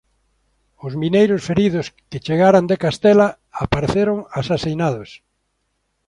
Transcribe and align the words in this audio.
Os 0.85 0.93
mineiros 1.01 1.41
feridos 1.49 1.85
que 2.09 2.21
chegaran 2.25 2.65
de 2.71 2.79
Castela 2.83 3.27
apareceron 3.63 4.17
asasinados. 4.39 5.09